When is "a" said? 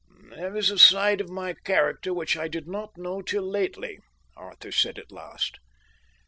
0.71-0.79